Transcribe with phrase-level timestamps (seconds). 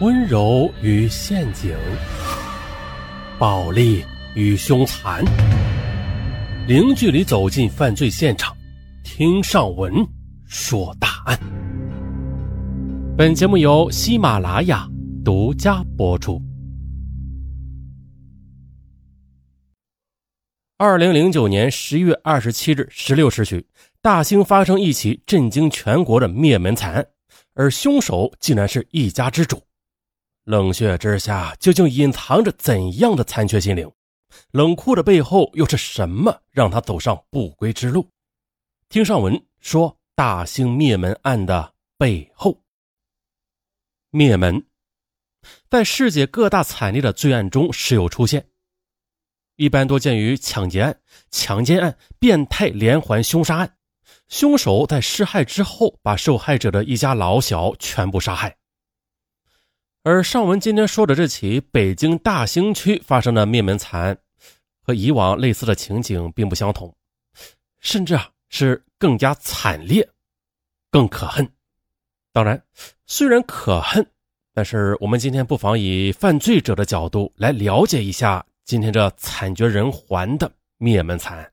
[0.00, 1.76] 温柔与陷阱，
[3.36, 4.04] 暴力
[4.36, 5.24] 与凶残，
[6.68, 8.56] 零距离走进犯罪现场，
[9.02, 9.92] 听上文
[10.46, 11.36] 说大案。
[13.16, 14.88] 本节目由喜马拉雅
[15.24, 16.40] 独家播出。
[20.76, 23.66] 二零零九年十月二十七日十六时许，
[24.00, 27.04] 大兴发生一起震惊全国的灭门惨案，
[27.54, 29.60] 而凶手竟然是一家之主。
[30.48, 33.86] 冷血之下，究竟隐藏着怎样的残缺心灵？
[34.52, 38.08] 冷酷的背后又是什么让他走上不归之路？
[38.88, 42.58] 听上文说大兴灭门案的背后。
[44.08, 44.64] 灭门，
[45.68, 48.48] 在世界各大惨烈的罪案中时有出现，
[49.56, 50.98] 一般多见于抢劫案、
[51.30, 53.76] 强奸案、变态连环凶杀案。
[54.28, 58.56] 凶手在施害之后，把受害者的一家老小全部杀害。
[60.04, 64.18] 而上文今天说的这起北京大兴区发生的灭门惨案，
[64.80, 66.94] 和以往类似的情景并不相同，
[67.80, 70.08] 甚至啊是更加惨烈，
[70.90, 71.46] 更可恨。
[72.32, 72.62] 当然，
[73.06, 74.06] 虽然可恨，
[74.54, 81.52] 但是我们今天不妨以犯罪者的角度来了解一下今天这惨绝人寰的灭门惨案。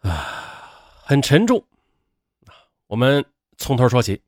[0.00, 1.62] 啊，很沉重。
[2.86, 3.24] 我们
[3.58, 4.20] 从头说起。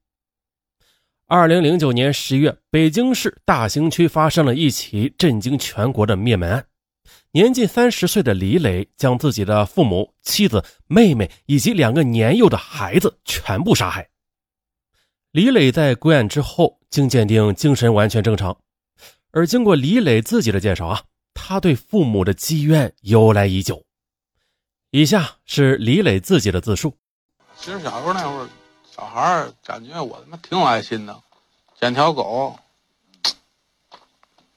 [1.32, 6.66] 二零零九年十月，北京市大兴区发生了一起震惊全国的灭门案。
[7.30, 14.08] 年近三十岁的李磊将自己的父母、妻子、妹妹以及两个年幼的孩子全部杀害。
[15.30, 18.58] 李磊在归案之后，经鉴定精神完全正常。
[19.30, 23.84] 而经过李磊自己的介绍啊，他对父母的积怨由来已久。
[24.90, 26.98] 以下是李磊自己的自述：
[27.56, 28.48] 其实小时候那会儿。
[29.00, 31.22] 小孩儿感觉我他妈挺有爱心的，
[31.80, 32.54] 捡条狗，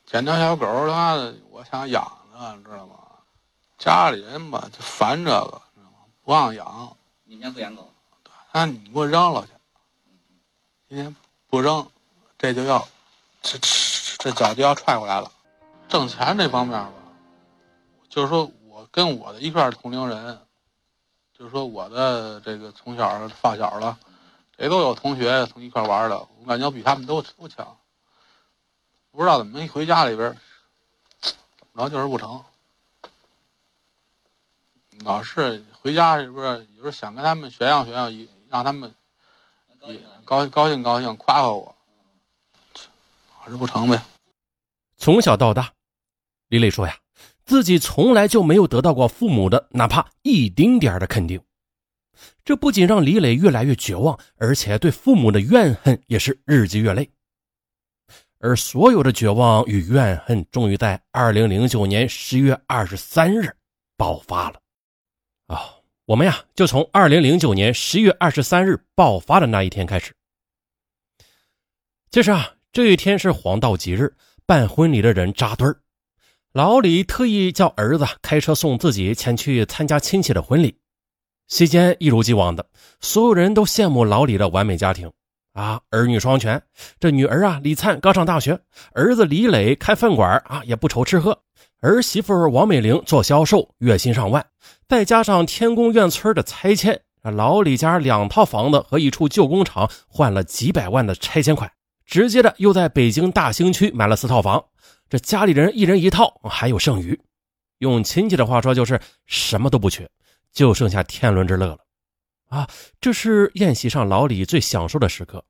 [0.06, 2.96] 捡条小狗他妈的，我想养着，你知道吗？
[3.78, 6.00] 家里人吧就烦这个，知道吗？
[6.26, 6.94] 不让养。
[7.24, 7.90] 你家不养狗？
[8.52, 9.54] 那你给我扔了去。
[10.90, 11.16] 今天
[11.48, 11.88] 不扔，
[12.38, 12.86] 这就要，
[13.42, 13.70] 这这
[14.18, 15.32] 这脚就要踹过来了。
[15.88, 16.92] 挣钱这方面吧，
[18.10, 20.38] 就是说我跟我的一片同龄人，
[21.32, 23.98] 就是说我的这个从小发小了。
[24.58, 27.78] 谁都有同学从一块玩的，我感觉我比他们都都强。
[29.12, 30.36] 不知道怎么一回家里边，
[31.74, 32.44] 然后就是不成。
[35.04, 38.10] 老是回家是不是有时候想跟他们炫耀炫耀，
[38.50, 38.94] 让他们
[40.24, 41.76] 高高兴高兴夸夸我，
[43.40, 44.02] 还是不成呗。
[44.98, 45.74] 从小到大，
[46.48, 46.98] 李磊说呀，
[47.44, 51.44] 自己从来就没有得到过父母的哪怕一丁点的肯定。
[52.46, 57.10] 这不仅让李磊越来越绝望，而且对父母的怨恨也是日积月累。
[58.40, 63.56] 而所有的绝望与怨恨，终于在二零零九年十月二十三日
[63.96, 64.60] 爆发了。
[65.48, 65.76] 啊，
[66.06, 70.14] 我们呀，就从二零零九年十月二十三日爆发的那一天开始。
[72.12, 74.14] 其实啊，这一天是黄道吉日，
[74.46, 75.80] 办婚礼的人扎堆儿。
[76.52, 80.76] 老李特意叫儿子开车送自己前去参加亲戚的婚礼。
[81.48, 82.66] 席间一如既往的，
[83.00, 85.12] 所有人都羡慕老李的完美家庭
[85.54, 86.62] 啊，儿女双全。
[87.00, 88.60] 这女儿啊，李灿刚上大学，
[88.94, 91.38] 儿子李磊开饭馆啊，也不愁吃喝。
[91.82, 94.44] 儿媳妇王美玲做销售，月薪上万，
[94.88, 101.70] 再加上天宫院村的拆迁，老李家两套房子和一处旧工厂换了几百万的拆迁款，
[102.06, 104.64] 直接的又在北京大兴区买了四套房。
[105.10, 107.20] 这家里人一人一套，还有剩余。
[107.80, 110.10] 用亲戚的话说，就是什么都不缺。
[110.54, 111.80] 就剩下天伦之乐了，
[112.50, 112.70] 啊，
[113.02, 115.44] 这是宴席上老李最享受的时刻，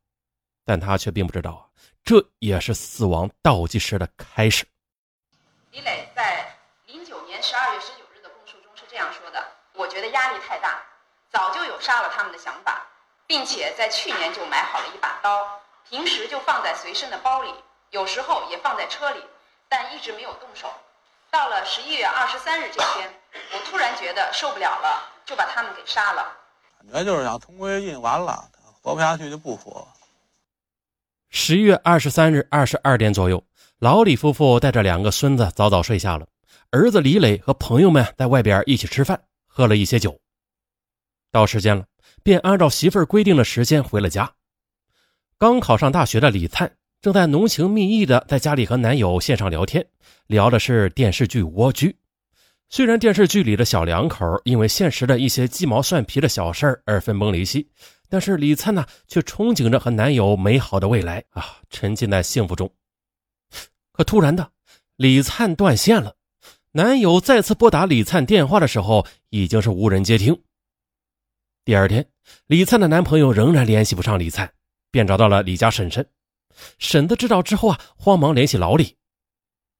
[0.63, 1.63] 但他却并不知道啊，
[2.05, 4.65] 这也是死亡倒计时的开始。
[5.71, 10.81] 李磊在零九年十二月十九日的供述中是这样说的：“我觉得压力太大，
[11.29, 12.87] 早就有杀了他们的想法，
[13.27, 15.59] 并且在去年就买好了一把刀，
[15.89, 17.53] 平时就放在随身的包里，
[17.89, 19.21] 有时候也放在车里，
[19.67, 20.71] 但一直没有动手。
[21.33, 23.11] 到了十一月二十三日这天。”
[23.51, 26.23] 我突然觉得受不了了，就把他们给杀了。
[26.79, 28.47] 感觉就是想同归于尽，完了
[28.79, 29.87] 活不下去就不活。
[31.31, 33.43] 十月二十三日二十二点左右，
[33.79, 36.27] 老李夫妇带着两个孙子早早睡下了，
[36.69, 40.19] 儿子李磊和朋友们在外边一起吃饭，喝了一些酒。
[41.31, 41.85] 到时间了，
[42.21, 44.31] 便按照媳妇儿规定的时间回了家。
[45.39, 49.85] 刚考上大学的李灿正在浓情蜜意的在家里和男友线上聊天，
[50.27, 51.89] 聊的是电视剧《蜗居》。
[52.69, 57.69] 虽然电视剧里的小两口因为现实的一些鸡毛蒜皮的小事儿而分崩离析，
[58.07, 62.71] 但是李灿呢，却憧憬着和男友美好的未来啊，沉浸在幸福中。
[63.91, 64.49] 可突然的，
[64.95, 66.15] 李灿断线了。
[66.71, 70.41] 男友再次拨打李灿电话的时候，已经是无人接听。
[71.65, 72.07] 第二天，
[72.47, 74.49] 李灿的男朋友仍然联系不上李灿，
[74.89, 76.07] 便找到了李家婶婶。
[76.77, 78.95] 婶子知道之后啊，慌忙联系老李。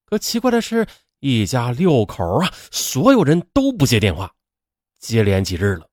[0.05, 0.87] 可奇怪的是，
[1.19, 4.33] 一家六口啊，所有人都不接电话。
[4.99, 5.87] 接连几日了，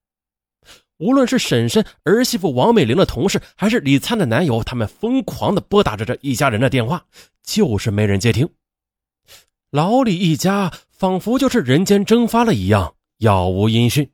[0.98, 7.04] 无论是婶婶、儿媳妇王美玲的同事，还是李灿的男友，他们疯狂的拨打着这一家人的电话，
[7.42, 8.48] 就是没人接听。
[9.70, 10.72] 老李一家。
[11.00, 14.12] 仿佛就是人间蒸发了一样，杳无音讯。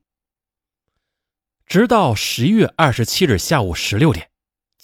[1.67, 4.31] 直到十一月二十七日下午十六点，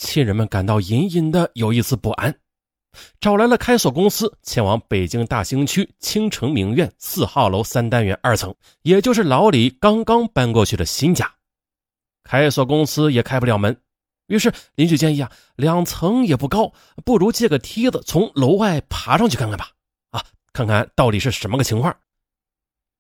[0.03, 2.37] 亲人们感到隐隐的有一丝不安，
[3.21, 8.53] 找来了开锁公司，前往北京大兴区青城名苑四号楼三单元二层，
[8.83, 11.33] 也就是老李刚刚搬过去的新家。
[12.25, 13.81] 开锁公司也开不了门，
[14.27, 16.73] 于是邻居建议啊，两层也不高，
[17.05, 19.71] 不如借个梯子从楼外爬上去看看吧。
[20.11, 21.97] 啊看看到底是什么个情况。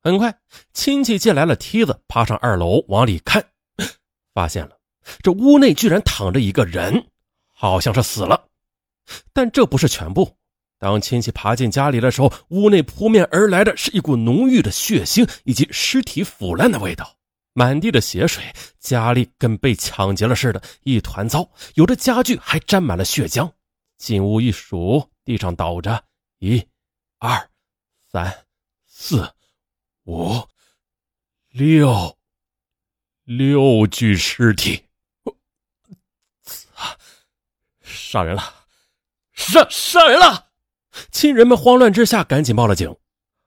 [0.04, 0.38] 很快，
[0.72, 3.44] 亲戚借来了梯子，爬上二楼往里看，
[4.32, 4.78] 发现了
[5.22, 7.06] 这屋内居然躺着一个人，
[7.52, 8.48] 好像是死了。
[9.32, 10.36] 但这不是全部。
[10.78, 17.16] 当亲戚爬进家里的时候，屋内扑面而来的是一股浓郁的血腥以及尸体腐烂的味道，
[17.52, 18.42] 满地的血水，
[18.80, 21.48] 家里跟被抢劫了似的，一团糟。
[21.74, 23.48] 有的家具还沾满了血浆。
[23.98, 26.02] 进屋一数，地上倒着
[26.40, 26.60] 一。
[27.18, 27.48] 二、
[28.10, 28.34] 三、
[28.88, 29.32] 四、
[30.06, 30.42] 五、
[31.50, 32.18] 六，
[33.22, 34.82] 六具尸体，
[38.12, 38.42] 杀人了！
[39.32, 40.48] 杀杀人了！
[41.12, 42.94] 亲人们慌乱之下赶紧报了警。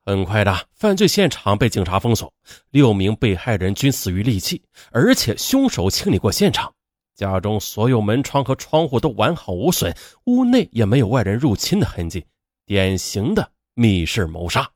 [0.03, 2.33] 很快的，犯罪现场被警察封锁，
[2.71, 4.59] 六名被害人均死于利器，
[4.91, 6.73] 而且凶手清理过现场，
[7.13, 12.25] 家中所有门窗和窗户都完好无损，屋内也没有外人入侵的痕迹，
[12.65, 13.47] 典型的。
[13.75, 14.67] 密室谋杀。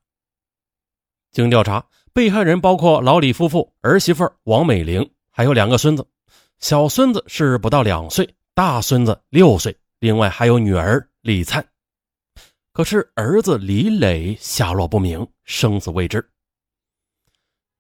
[1.32, 1.84] 经调查，
[2.14, 6.06] 被害人包括老李夫妇、儿媳妇王美玲，还有两个孙子，
[6.60, 11.66] 小孙子是不到两岁，大孙子六岁，另外还有女儿李灿。
[12.72, 16.30] 可是儿子李磊下落不明，生死未知。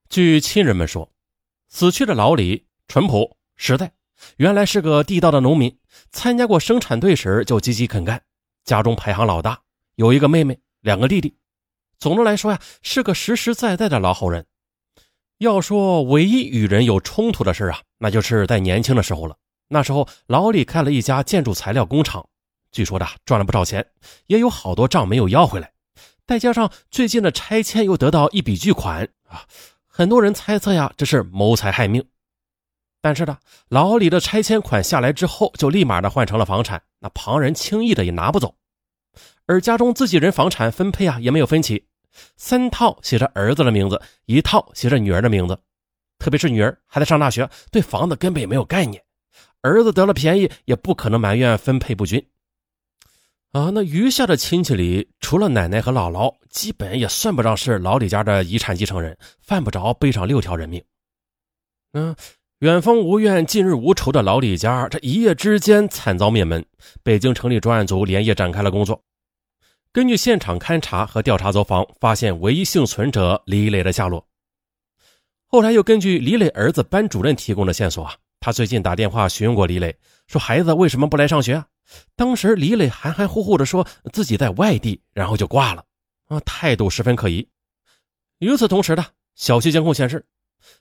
[0.09, 1.11] 据亲人们说，
[1.67, 3.91] 死去的老李淳朴实在，
[4.37, 5.77] 原来是个地道的农民，
[6.11, 8.21] 参加过生产队时就积极肯干，
[8.63, 9.61] 家中排行老大，
[9.95, 10.59] 有一个妹妹。
[10.81, 11.35] 两个弟弟，
[11.97, 14.45] 总的来说呀，是个实实在在的老好人。
[15.39, 19.35] 要说唯一与人有冲突的事啊，那就是在年轻的时候了。
[19.69, 22.27] 那时候老李开了一家建筑材料工厂，
[22.71, 23.85] 据说的赚了不少钱，
[24.25, 25.71] 也有好多账没有要回来。
[26.25, 29.45] 再加上最近的拆迁又得到一笔巨款啊，
[29.87, 32.03] 很多人猜测呀，这是谋财害命。
[33.01, 33.37] 但是呢，
[33.69, 38.55] 老李的拆迁款下来之后，就立马的换成了房产，那旁人轻易的也拿不走。
[39.45, 41.87] 而家中自己人房产分配啊也没有分歧，
[42.37, 45.59] 三套写着儿子的名字，一套写着女儿的名字。
[46.19, 49.01] 特别是女儿还在上大学，对房子根本也没有概念。
[49.61, 52.25] 儿子得了便宜也不可能埋怨分配不均。
[53.51, 60.83] 啊，那余下的亲戚里，除了奶奶和姥姥，基本也算不上是老李家的遗产继承人，犯不着背上六条人命。
[61.93, 62.15] 嗯，
[62.59, 66.63] 远方无怨，近日无仇的老李家，这一夜之间惨遭灭门。
[67.01, 69.01] 北京城里专案组连夜展开了工作。
[69.91, 74.23] 根据现场勘查和调查走访，发现唯一幸存者李磊的下落。
[75.47, 79.95] 后来又根据李磊儿子班主任提供的线索啊，他最近打电话询问过李磊，
[80.27, 81.67] 说孩子为什么不来上学啊？
[82.15, 85.83] 当时李磊含含糊糊的说自己在外地，然后就挂了，
[86.27, 87.47] 啊，态度十分可疑。
[88.37, 89.05] 与此同时的
[89.35, 90.25] 小区监控显示，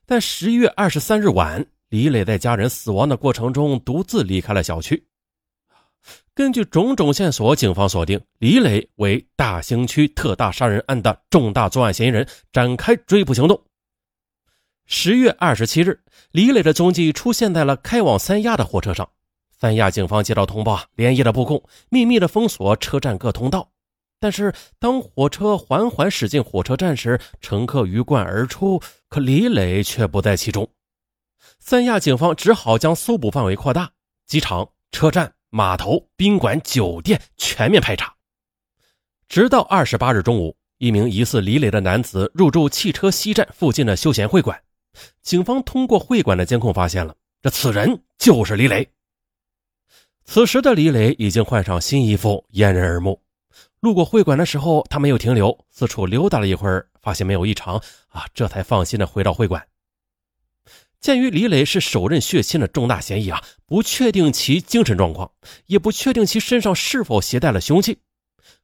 [0.07, 5.05] 在十一月二十三日晚，李磊在家人死亡的过程中独自离开了小区。
[6.35, 13.61] 根据种种线索，警方锁定李磊为大兴区特大杀人案的重大作案嫌疑人，展开追捕行动。
[14.91, 19.07] 十月二十七日，李磊的踪迹出现在了开往三亚的火车上。
[19.51, 23.71] 三亚警方接到通报啊，连夜的布控，秘密的封锁车站各通道。
[24.19, 28.81] 但是，当火车缓缓驶进火车站时，乘客鱼贯而出，
[29.11, 30.67] 可李磊却不在其中。
[31.61, 33.91] 三亚警方只好将搜捕范围扩大，
[34.27, 35.35] 机场、车站。
[35.51, 38.15] 码头、宾馆、酒店全面排查，
[39.31, 44.63] 直到二十八日中午，一名疑似李磊的男子入住汽车西站附近的休闲会馆。
[45.23, 48.89] 警方通过会馆的监控发现了，这此人就是李磊。
[50.25, 53.21] 此时的李磊已经换上新衣服，掩人耳目。
[53.81, 57.77] 路过会馆的时候，他没有停留，四处溜达了一会儿，发现没有异常
[58.09, 59.65] 啊，这才放心的回到会馆。
[61.01, 65.31] 鉴于李磊是手刃血亲的重大嫌疑啊，不确定其精神状况，
[65.67, 67.97] 也不确定其身上是否携带了凶器。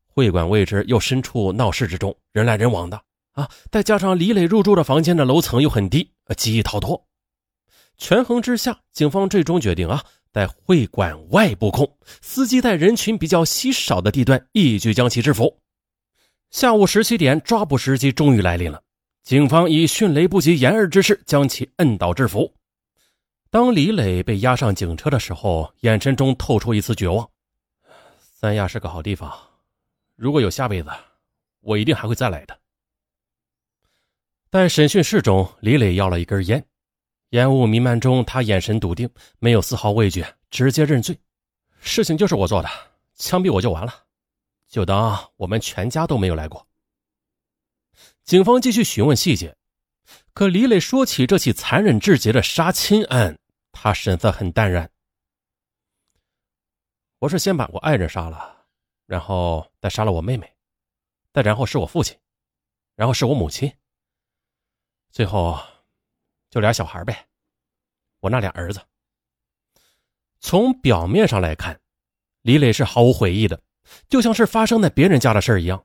[0.04, 3.00] 会馆位置又身处闹市之中，人来人往的
[3.32, 7.06] 啊，再加上李磊入住的房间的楼层又很低，极易逃脱。
[7.98, 15.60] 权衡之下，警方最终决定啊，在会馆外布控，司机在人群比较稀少的地段一举将其制服。
[16.50, 18.82] 下午十七点，抓捕时机终于来临了。
[19.22, 22.52] 警方以迅雷不及掩耳之势将其摁倒制服。
[23.50, 27.28] 当李磊被押上警车的时候，眼神中透出一丝绝望。
[28.18, 29.32] 三亚是个好地方，
[30.16, 30.90] 如果有下辈子，
[31.60, 32.58] 我一定还会再来的。
[34.54, 36.64] 在审讯室中，李磊要了一根烟，
[37.30, 41.18] 烟雾弥漫中，他眼神笃定，没有丝毫畏惧，直接认罪。
[41.80, 42.68] 事情就是我做的，
[43.16, 44.04] 枪毙我就完了，
[44.68, 46.64] 就当我们全家都没有来过。
[48.22, 49.56] 警方继续询问细节，
[50.32, 53.36] 可李磊说起这起残忍至极的杀亲案，
[53.72, 54.88] 他神色很淡然。
[57.18, 58.66] 我是先把我爱人杀了，
[59.06, 60.48] 然后再杀了我妹妹，
[61.32, 62.16] 再然后是我父亲，
[62.94, 63.68] 然后是我母亲，
[65.14, 65.56] 最后
[66.50, 67.24] 就俩小孩呗，
[68.18, 68.80] 我那俩儿子。
[70.40, 71.78] 从表面上来看，
[72.42, 73.62] 李磊是毫无悔意的，
[74.08, 75.80] 就像是发生在别人家的事一样。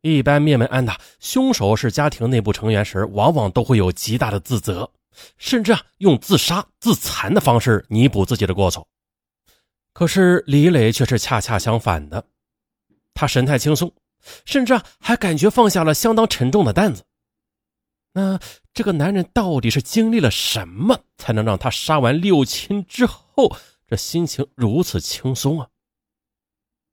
[0.00, 4.90] 一般灭门案的凶手是家庭内部成员时，往往都会有极大的自责，
[5.36, 8.88] 甚至啊用自杀、自残的方式弥补自己的过错。
[9.92, 12.26] 可是李磊却是恰恰相反的，
[13.12, 13.92] 他神态轻松，
[14.46, 17.04] 甚至啊还感觉放下了相当沉重的担子。
[18.16, 18.40] 那
[18.72, 23.54] 这个男人到底是经历了什么，才能让他杀完六亲之后，
[23.86, 25.68] 这心情如此轻松啊？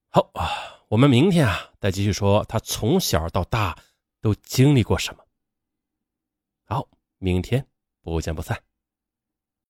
[0.10, 0.84] 好啊。
[0.90, 3.76] 我们明天啊，再继续说他从小到大
[4.22, 5.24] 都经历过什么。
[6.66, 6.88] 好，
[7.20, 7.66] 明天
[8.02, 8.62] 不见不散。